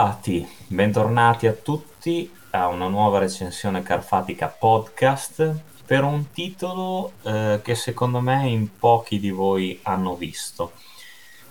[0.00, 7.74] Bentrovati, bentornati a tutti a una nuova recensione Carfatica podcast per un titolo eh, che
[7.74, 10.72] secondo me in pochi di voi hanno visto.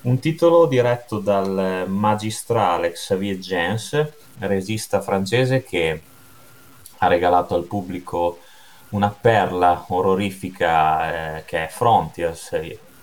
[0.02, 4.08] Un titolo diretto dal magistrale Xavier Gens,
[4.40, 6.02] regista francese che
[6.98, 8.40] ha regalato al pubblico
[8.90, 12.54] una perla orrorifica eh, che è Frontiers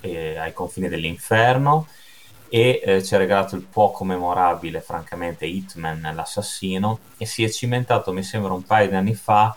[0.01, 1.87] eh, ai confini dell'inferno
[2.48, 8.12] e eh, ci ha regalato il poco memorabile, francamente, Hitman, l'assassino, e si è cimentato,
[8.12, 9.56] mi sembra, un paio di anni fa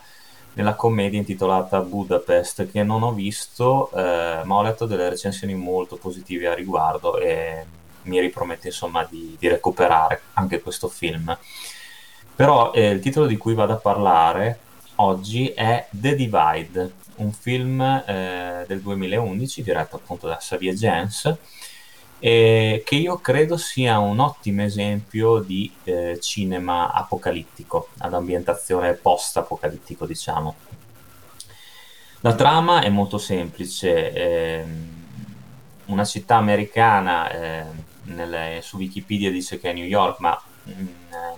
[0.54, 5.96] nella commedia intitolata Budapest, che non ho visto, eh, ma ho letto delle recensioni molto
[5.96, 7.64] positive a riguardo e
[8.02, 11.36] mi ripromette insomma di, di recuperare anche questo film.
[12.34, 14.58] Però eh, il titolo di cui vado a parlare
[14.96, 21.36] oggi è The Divide, un film eh, del 2011 diretto appunto da Xavier Gens
[22.20, 30.06] eh, che io credo sia un ottimo esempio di eh, cinema apocalittico, ad ambientazione post-apocalittico,
[30.06, 30.54] diciamo.
[32.20, 34.64] La trama è molto semplice, eh,
[35.86, 40.88] una città americana, ehm, nelle, su Wikipedia dice che è New York, ma mh, mm,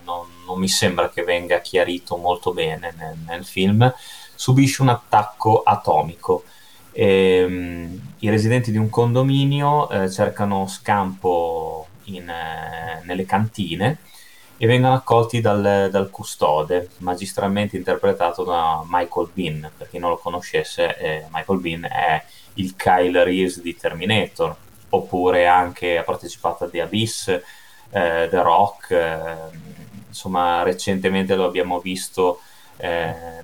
[0.03, 3.91] non, non, mi sembra che venga chiarito molto bene nel, nel film,
[4.35, 6.43] subisce un attacco atomico
[6.93, 13.97] Ehm, I residenti di un condominio eh, cercano scampo in, eh, nelle cantine
[14.57, 19.69] e vengono accolti dal, dal, custode, magistralmente interpretato da Michael Bean.
[19.75, 22.23] Per chi non lo conoscesse, eh, Michael Bean è
[22.55, 24.55] il Kyle Reese di Terminator,
[24.89, 27.41] oppure anche ha partecipato a The Abyss, eh,
[28.29, 29.35] The Rock, eh,
[30.07, 32.39] insomma recentemente lo abbiamo visto
[32.77, 33.43] eh,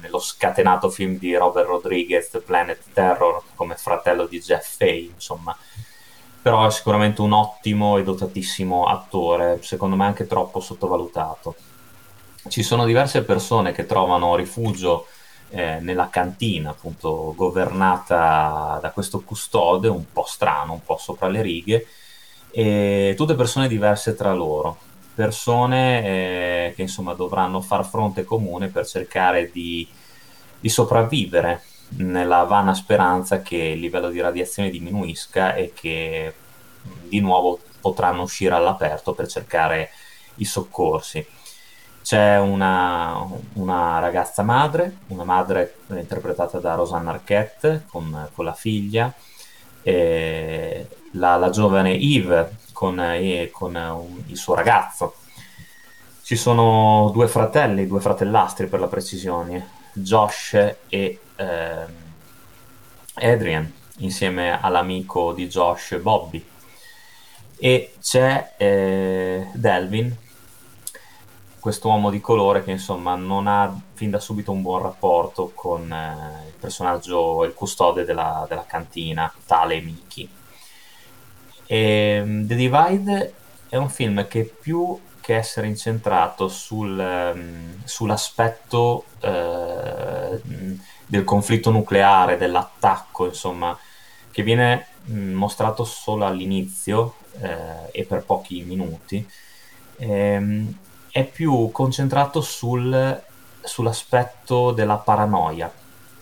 [0.00, 5.56] nello scatenato film di Robert Rodriguez, Planet Terror, come fratello di Jeff Fay, insomma.
[6.40, 11.54] Però è sicuramente un ottimo e dotatissimo attore, secondo me anche troppo sottovalutato.
[12.48, 15.06] Ci sono diverse persone che trovano rifugio
[15.50, 21.42] eh, nella cantina, appunto, governata da questo custode un po' strano, un po' sopra le
[21.42, 21.86] righe,
[22.50, 24.86] e tutte persone diverse tra loro
[25.18, 29.86] persone eh, che insomma dovranno far fronte comune per cercare di,
[30.58, 36.34] di sopravvivere nella vana speranza che il livello di radiazione diminuisca e che
[37.08, 39.90] di nuovo potranno uscire all'aperto per cercare
[40.36, 41.26] i soccorsi.
[42.02, 43.22] C'è una,
[43.54, 49.12] una ragazza madre, una madre interpretata da Rosanna Arquette con, con la figlia,
[49.82, 52.96] la, la, giovane Eve con,
[53.52, 55.14] con un, il suo ragazzo.
[56.28, 60.52] Ci sono due fratelli, due fratellastri per la precisione, Josh
[60.86, 61.86] e eh,
[63.14, 66.46] Adrian, insieme all'amico di Josh, Bobby.
[67.56, 70.14] E c'è eh, Delvin,
[71.58, 76.48] quest'uomo di colore che insomma non ha fin da subito un buon rapporto con eh,
[76.48, 80.28] il personaggio, il custode della, della cantina, tale Miki.
[81.64, 83.32] Ehm, The Divide
[83.70, 90.40] è un film che più che essere incentrato sul, um, sull'aspetto uh,
[91.06, 93.78] del conflitto nucleare, dell'attacco, insomma,
[94.30, 99.28] che viene mostrato solo all'inizio uh, e per pochi minuti,
[99.98, 100.74] ehm,
[101.10, 103.22] è più concentrato sul,
[103.60, 105.70] sull'aspetto della paranoia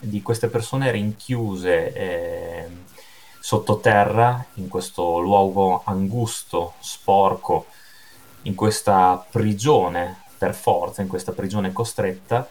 [0.01, 1.93] di queste persone rinchiuse.
[1.93, 2.69] Eh,
[3.39, 7.67] sottoterra, in questo luogo angusto, sporco,
[8.47, 12.49] in questa prigione per forza, in questa prigione costretta,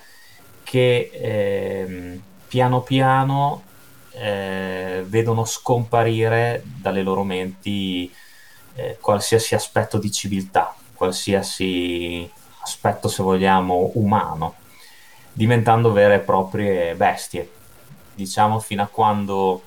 [0.64, 3.64] che eh, piano piano
[4.12, 8.12] eh, vedono scomparire dalle loro menti
[8.76, 12.30] eh, qualsiasi aspetto di civiltà, qualsiasi
[12.62, 14.56] aspetto, se vogliamo, umano,
[15.32, 17.50] diventando vere e proprie bestie.
[18.16, 19.62] Diciamo fino a quando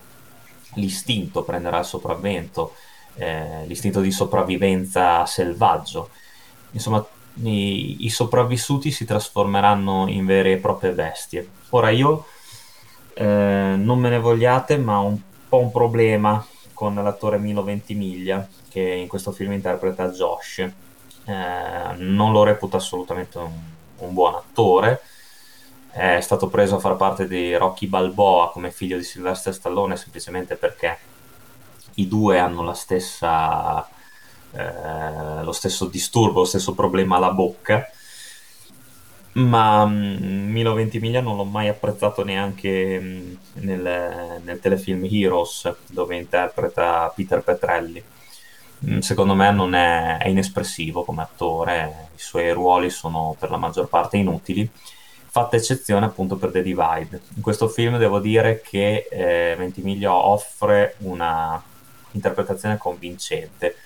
[0.75, 2.75] l'istinto prenderà il sopravvento,
[3.17, 6.11] eh, l'istinto di sopravvivenza selvaggio.
[6.73, 7.05] Insomma,
[7.43, 11.49] i, i, sopravvissuti si trasformeranno in vere e proprie bestie.
[11.71, 12.27] Ora io
[13.15, 18.47] eh, non me ne vogliate, ma ho un po' un problema con l'attore Milo Ventimiglia
[18.69, 20.59] che in questo film interpreta Josh.
[20.59, 23.53] Eh, non lo reputo assolutamente un,
[23.99, 25.01] un buon attore
[25.91, 30.55] è stato preso a far parte di Rocky Balboa come figlio di Sylvester Stallone semplicemente
[30.55, 30.97] perché
[31.95, 33.89] i due hanno la stessa,
[34.53, 37.87] eh, lo stesso disturbo, lo stesso problema alla bocca.
[39.33, 46.17] Ma mm, Milo Ventimiglia non l'ho mai apprezzato neanche mm, nel, nel telefilm Heroes, dove
[46.17, 48.03] interpreta Peter Petrelli.
[48.87, 53.57] mm, secondo me non è, è inespressivo come attore, i suoi ruoli sono per la
[53.59, 54.69] maggior parte inutili,
[55.31, 57.21] fatta eccezione appunto per The Divide.
[57.37, 61.63] In questo film devo dire che eh, Ventimiglia offre una
[62.13, 63.77] interpretazione convincente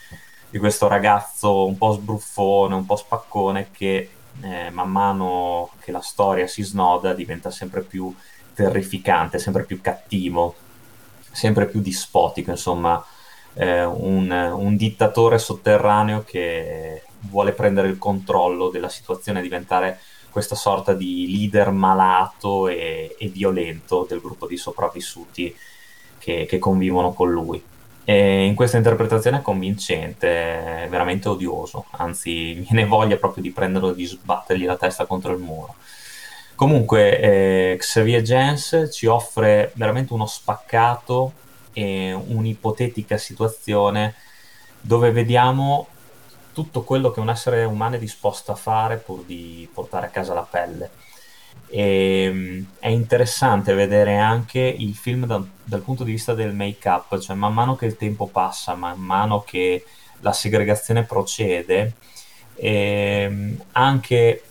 [0.52, 4.10] di questo ragazzo un po' sbruffone, un po' spaccone che
[4.42, 8.14] eh, man mano che la storia si snoda diventa sempre più
[8.52, 10.54] terrificante, sempre più cattivo,
[11.30, 13.02] sempre più dispotico, insomma,
[13.54, 20.92] eh, un, un, dittatore sotterraneo che vuole prendere il controllo della situazione, diventare questa sorta
[20.92, 25.56] di leader malato e, e violento del gruppo di sopravvissuti
[26.18, 27.71] che, che convivono con lui.
[28.04, 33.90] E in questa interpretazione è convincente, è veramente odioso, anzi viene voglia proprio di prenderlo
[33.90, 35.76] e di sbattergli la testa contro il muro.
[36.54, 41.32] Comunque eh, Xavier Jens ci offre veramente uno spaccato
[41.72, 44.14] e un'ipotetica situazione
[44.80, 45.88] dove vediamo
[46.52, 50.34] tutto quello che un essere umano è disposto a fare pur di portare a casa
[50.34, 50.90] la pelle.
[51.68, 57.18] E, ehm, è interessante vedere anche il film da, dal punto di vista del make-up,
[57.18, 59.84] cioè man mano che il tempo passa, man mano che
[60.20, 61.94] la segregazione procede,
[62.56, 64.42] ehm, anche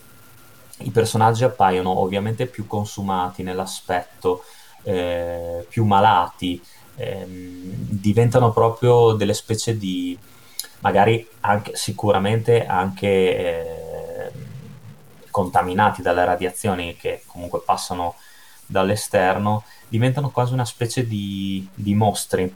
[0.80, 4.44] i personaggi appaiono ovviamente più consumati nell'aspetto,
[4.84, 6.62] eh, più malati,
[6.96, 7.28] ehm,
[7.90, 10.18] diventano proprio delle specie di,
[10.80, 13.08] magari anche, sicuramente anche...
[13.08, 13.81] Eh,
[15.32, 18.16] contaminati dalle radiazioni che comunque passano
[18.66, 22.54] dall'esterno, diventano quasi una specie di, di mostri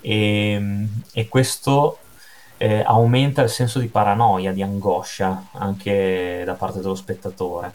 [0.00, 1.98] e, e questo
[2.56, 7.72] eh, aumenta il senso di paranoia, di angoscia anche da parte dello spettatore.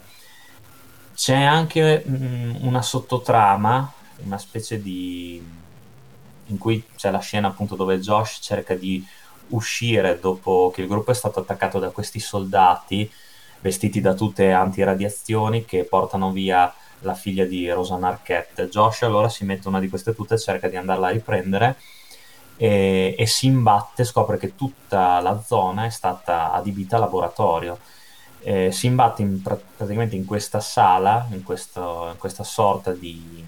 [1.16, 5.44] C'è anche mh, mm, una sottotrama, una specie di...
[6.46, 9.04] in cui c'è la scena appunto dove Josh cerca di
[9.50, 13.12] uscire dopo che il gruppo è stato attaccato da questi soldati
[13.66, 18.70] vestiti da tutte antiradiazioni che portano via la figlia di Rosanna Arquette.
[18.70, 21.78] Josh allora si mette una di queste tute e cerca di andarla a riprendere
[22.58, 27.80] e, e, si imbatte, scopre che tutta la zona è stata adibita a laboratorio.
[28.42, 33.44] Eh, si imbatte in, praticamente in questa sala, in, questo, in questa sorta di,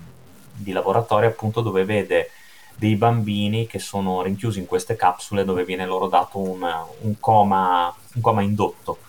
[0.51, 2.31] di, laboratorio appunto dove vede
[2.73, 6.63] dei bambini che sono rinchiusi in queste capsule dove viene loro dato un,
[7.01, 9.05] un, coma, un coma indotto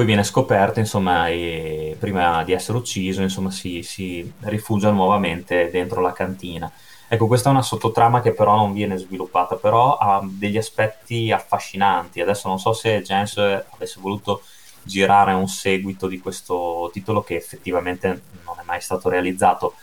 [0.00, 6.00] poi viene scoperto, insomma, e prima di essere ucciso, insomma, si, si, rifugia nuovamente dentro
[6.00, 6.72] la cantina.
[7.06, 12.22] Ecco, questa è una sottotrama che però non viene sviluppata, però ha degli aspetti affascinanti.
[12.22, 14.40] Adesso non so se James avesse voluto
[14.82, 19.74] girare un seguito di questo titolo che effettivamente non è mai stato realizzato,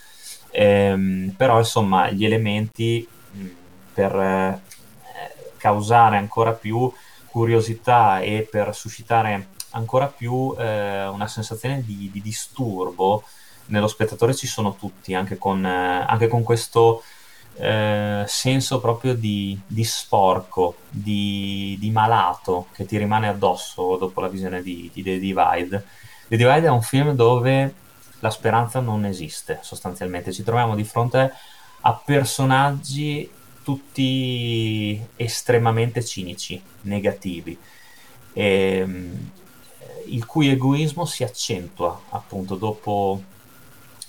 [0.50, 3.46] ehm, però insomma gli elementi mh,
[3.94, 4.62] per eh,
[5.58, 6.92] causare ancora più
[7.30, 13.24] curiosità e per suscitare ancora più eh, una sensazione di, di, disturbo
[13.68, 17.04] nello spettatore ci sono tutti, anche con, eh, anche con questo
[17.56, 24.28] eh, senso proprio di, di sporco, di, di, malato che ti rimane addosso dopo la
[24.28, 25.86] visione di, The Divide.
[26.28, 27.74] The Divide è un film dove
[28.20, 31.34] la speranza non esiste sostanzialmente, ci troviamo di fronte
[31.82, 33.30] a personaggi
[33.64, 37.58] tutti estremamente cinici, negativi.
[38.34, 39.32] E, ehm,
[40.08, 43.22] il cui egoismo si accentua appunto dopo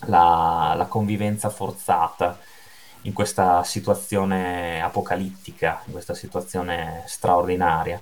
[0.06, 2.38] la, la convivenza forzata
[3.02, 8.00] in questa situazione apocalittica, in questa situazione straordinaria.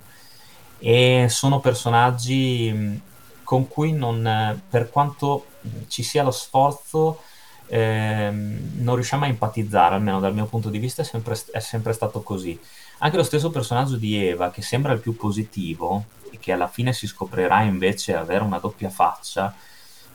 [0.78, 3.00] E sono personaggi
[3.42, 5.46] con cui non, per quanto
[5.88, 7.22] ci sia lo sforzo,
[7.68, 11.92] eh, non riusciamo a empatizzare, almeno dal mio punto di vista è sempre, è sempre
[11.92, 12.58] stato così.
[12.98, 16.92] Anche lo stesso personaggio di Eva, che sembra il più positivo, e che alla fine
[16.92, 19.54] si scoprirà invece avere una doppia faccia,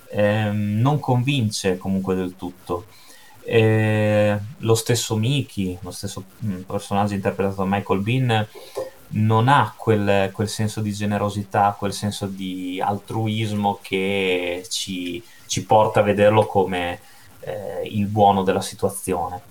[0.10, 2.86] ehm, non convince comunque del tutto.
[3.44, 8.48] E lo stesso Mickey, lo stesso mm, personaggio interpretato da Michael Bean,
[9.14, 16.00] non ha quel, quel, senso di generosità, quel senso di altruismo che ci, ci porta
[16.00, 17.00] a vederlo come
[17.42, 19.42] eh, il buono della situazione.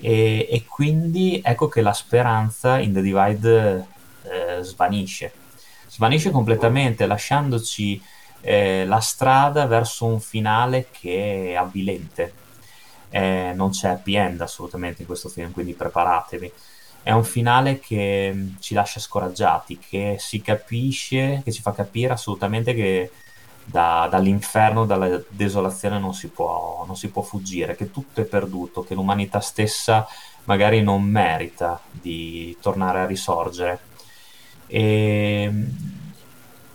[0.00, 3.86] E, e, quindi ecco che la speranza in The Divide
[4.24, 5.32] eh, svanisce
[5.92, 8.02] svanisce completamente lasciandoci
[8.40, 12.32] eh, la strada verso un finale che è avvilente.
[13.10, 16.50] Eh, non c'è happy end assolutamente in questo film, quindi preparatevi.
[17.02, 22.14] È un finale che mm, ci lascia scoraggiati, che si capisce, che ci fa capire
[22.14, 23.10] assolutamente che
[23.64, 28.82] da, dall'inferno, dalla desolazione non si, può, non si può fuggire, che tutto è perduto,
[28.82, 30.06] che l'umanità stessa
[30.44, 33.80] magari non merita di tornare a risorgere.
[34.66, 35.52] E,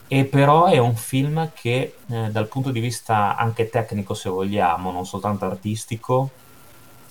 [0.08, 4.92] e però è un film che eh, dal punto di vista anche tecnico, se vogliamo,
[4.92, 6.30] non soltanto artistico,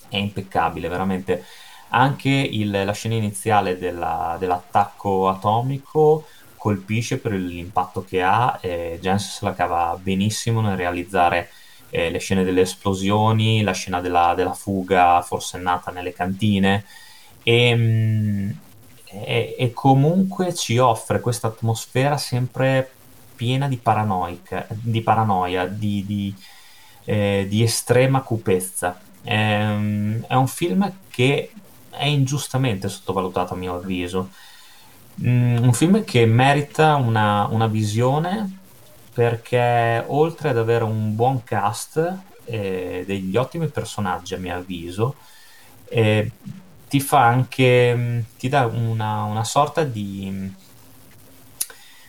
[0.09, 1.45] è impeccabile, veramente.
[1.89, 6.25] Anche il, la scena iniziale della, dell'attacco atomico
[6.57, 11.49] colpisce per l'impatto che ha e Jens se la cava benissimo nel realizzare
[11.89, 16.83] eh, le scene delle esplosioni, la scena della, della fuga forsennata nelle cantine
[17.43, 18.49] e, mm,
[19.05, 22.91] e, e, comunque ci offre questa atmosfera sempre
[23.35, 23.79] piena di,
[24.81, 26.35] di paranoia, di, di,
[27.05, 28.99] eh, di estrema cupezza.
[29.21, 31.51] È, è un film che
[31.89, 34.29] è ingiustamente sottovalutato a mio avviso.
[35.23, 38.59] Mm, un film che merita una, una, visione
[39.13, 45.15] perché oltre ad avere un buon cast e degli ottimi personaggi a mio avviso,
[45.89, 46.31] eh,
[46.87, 50.53] ti fa anche, mm, ti dà una, una sorta di,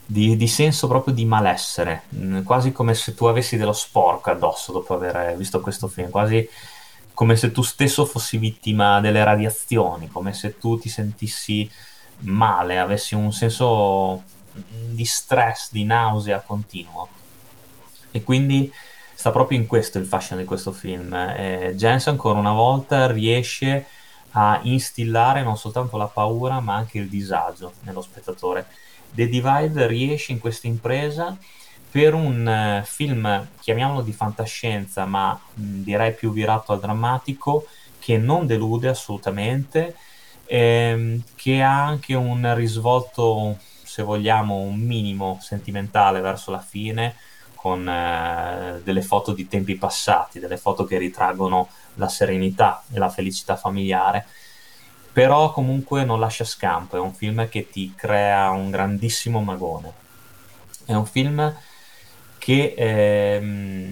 [0.05, 4.71] di, di, senso proprio di malessere, mm, quasi come se tu avessi dello sporco addosso
[4.73, 6.47] dopo aver visto questo film, quasi
[7.15, 11.69] come se tu stesso fossi vittima delle radiazioni, come se tu ti sentissi
[12.21, 14.23] male, avessi un senso
[14.53, 17.09] di stress, di nausea continuo.
[18.11, 18.73] E quindi
[19.15, 21.13] sta proprio in questo il fascino di questo film.
[21.15, 23.87] Eh, Jensen ancora una volta riesce
[24.33, 28.67] a instillare non soltanto la paura ma anche il disagio nello spettatore.
[29.11, 31.37] The Divide riesce in questa impresa
[31.91, 37.67] per un uh, film, chiamiamolo di fantascienza, ma mh, direi più virato al drammatico,
[37.99, 39.97] che non delude assolutamente
[40.49, 47.15] ehm, che ha anche un risvolto, se vogliamo, un minimo sentimentale verso la fine,
[47.55, 53.09] con eh, delle foto di tempi passati, delle foto che ritraggono la serenità e la
[53.09, 54.27] felicità familiare.
[55.13, 59.93] Però comunque non lascia scampo, è un film che ti crea un grandissimo magone.
[60.85, 61.55] È un film
[62.39, 63.88] che ehm,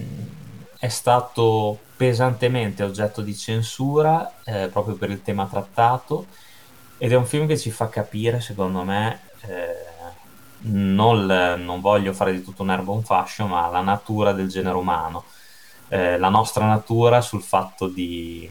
[0.79, 6.27] è stato pesantemente oggetto di censura eh, proprio per il tema trattato
[6.97, 9.85] ed è un film che ci fa capire, secondo me, eh,
[10.61, 14.75] non, non, voglio fare di tutto un erbo un fascio, ma la natura del genere
[14.75, 15.25] umano,
[15.89, 18.49] eh, la nostra natura sul fatto di,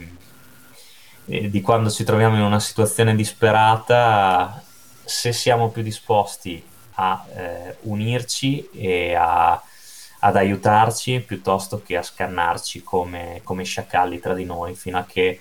[1.27, 4.63] eh, di quando ci troviamo in una situazione disperata,
[5.05, 6.63] se siamo più disposti
[6.95, 9.61] a eh, unirci e a,
[10.27, 15.39] ad aiutarci piuttosto che a scannarci come, come sciacalli tra di noi fino a che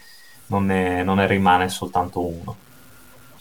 [0.48, 2.56] non ne, non ne rimane soltanto uno.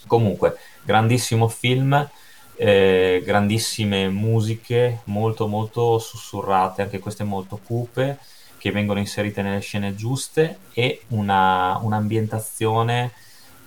[0.07, 2.09] Comunque, grandissimo film,
[2.57, 8.19] eh, grandissime musiche, molto molto sussurrate, anche queste molto cupe,
[8.57, 13.13] che vengono inserite nelle scene giuste e una, un'ambientazione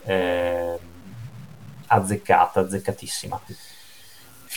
[0.03, 0.79] eh,
[1.85, 3.39] azzeccata, azzeccatissima.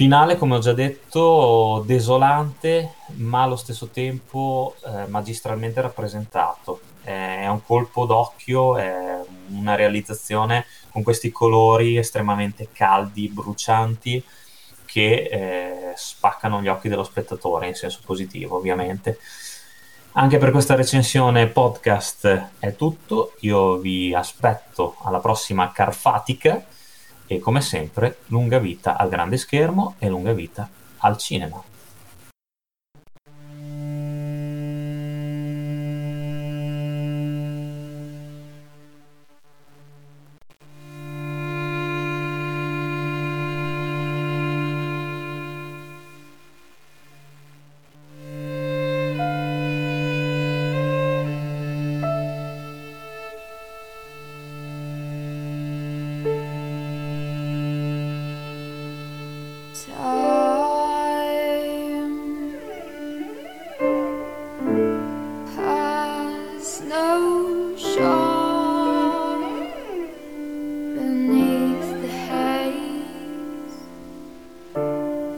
[0.00, 6.80] Finale, come ho già detto, desolante, ma allo stesso tempo eh, magistralmente rappresentato.
[7.02, 14.24] è un colpo d'occhio, è una realizzazione con questi colori estremamente caldi, brucianti,
[14.86, 19.18] che eh, spaccano gli occhi dello spettatore in senso positivo, ovviamente.
[20.12, 26.64] Anche per questa recensione podcast è tutto, io vi aspetto alla prossima Carfatica
[27.32, 31.62] e come sempre lunga vita al grande schermo e lunga vita al cinema.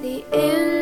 [0.05, 0.82] In